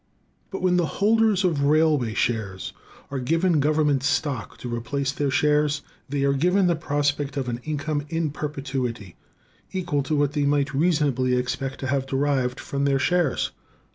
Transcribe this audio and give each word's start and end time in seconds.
But 0.49 0.63
when 0.63 0.77
the 0.77 0.87
holders 0.97 1.43
of 1.43 1.61
railway 1.65 2.15
shares 2.15 2.73
are 3.11 3.19
given 3.19 3.59
government 3.59 4.01
stock 4.01 4.57
to 4.57 4.75
replace 4.75 5.11
their 5.11 5.29
shares, 5.29 5.83
they 6.09 6.23
are 6.23 6.33
given 6.33 6.65
the 6.65 6.75
prospect 6.75 7.37
of 7.37 7.47
an 7.47 7.61
income 7.65 8.07
in 8.09 8.31
perpetuity 8.31 9.15
equal 9.71 10.01
to 10.01 10.15
what 10.15 10.33
they 10.33 10.45
might 10.45 10.73
reasonably 10.73 11.35
expect 11.35 11.79
to 11.81 11.85
have 11.87 12.07
derived 12.07 12.59
from 12.59 12.85
their 12.85 12.97
shares. 12.97 13.51